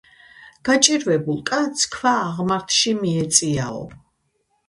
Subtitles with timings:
[0.67, 3.83] გაჭირვებულ კაცს ქვა აღმართში მიეწიაო